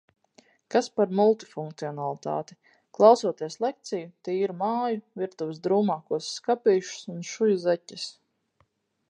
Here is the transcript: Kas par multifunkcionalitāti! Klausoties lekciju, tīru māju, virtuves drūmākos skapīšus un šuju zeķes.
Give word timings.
Kas 0.75 0.87
par 0.99 1.11
multifunkcionalitāti! 1.17 2.57
Klausoties 2.99 3.59
lekciju, 3.67 4.09
tīru 4.29 4.57
māju, 4.63 5.05
virtuves 5.25 5.61
drūmākos 5.69 6.33
skapīšus 6.41 7.07
un 7.15 7.23
šuju 7.35 7.61
zeķes. 7.69 8.11